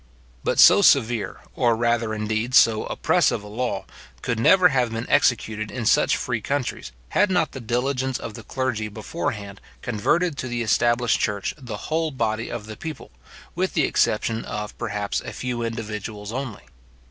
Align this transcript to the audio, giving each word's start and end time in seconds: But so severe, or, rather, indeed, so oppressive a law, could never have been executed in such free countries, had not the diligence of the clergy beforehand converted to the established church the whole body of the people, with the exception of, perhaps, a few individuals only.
But 0.43 0.57
so 0.57 0.81
severe, 0.81 1.41
or, 1.55 1.75
rather, 1.75 2.11
indeed, 2.11 2.55
so 2.55 2.85
oppressive 2.85 3.43
a 3.43 3.47
law, 3.47 3.85
could 4.23 4.39
never 4.39 4.69
have 4.69 4.91
been 4.91 5.07
executed 5.07 5.69
in 5.69 5.85
such 5.85 6.17
free 6.17 6.41
countries, 6.41 6.91
had 7.09 7.29
not 7.29 7.51
the 7.51 7.59
diligence 7.59 8.17
of 8.17 8.33
the 8.33 8.41
clergy 8.41 8.87
beforehand 8.87 9.61
converted 9.83 10.39
to 10.39 10.47
the 10.47 10.63
established 10.63 11.19
church 11.19 11.53
the 11.55 11.77
whole 11.93 12.09
body 12.09 12.49
of 12.49 12.65
the 12.65 12.75
people, 12.75 13.11
with 13.53 13.75
the 13.75 13.83
exception 13.83 14.43
of, 14.43 14.75
perhaps, 14.79 15.21
a 15.21 15.31
few 15.33 15.61
individuals 15.61 16.31
only. 16.33 16.63